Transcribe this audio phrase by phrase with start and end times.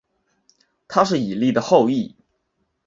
[0.87, 2.15] 他是以利的后裔。